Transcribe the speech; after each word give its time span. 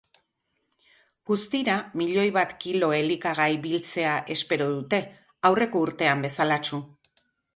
Guztira, 1.31 1.75
milioi 2.01 2.31
bat 2.37 2.55
kilo 2.63 2.89
elikagai 3.01 3.51
biltzea 3.67 4.15
espero 4.37 4.69
dute, 4.73 5.01
aurreko 5.51 5.85
urtean 5.89 6.27
bezalatsu. 6.27 6.81